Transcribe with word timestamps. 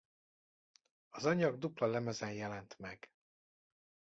Az 1.09 1.25
anyag 1.25 1.57
dupla 1.57 1.87
lemezen 1.87 2.33
jelent 2.33 2.77
meg. 2.77 3.11